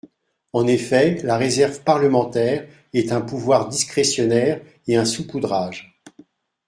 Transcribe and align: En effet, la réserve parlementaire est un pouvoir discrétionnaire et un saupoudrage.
En 0.51 0.65
effet, 0.65 1.21
la 1.23 1.37
réserve 1.37 1.81
parlementaire 1.83 2.67
est 2.91 3.11
un 3.11 3.21
pouvoir 3.21 3.67
discrétionnaire 3.69 4.59
et 4.87 4.95
un 4.95 5.05
saupoudrage. 5.05 5.95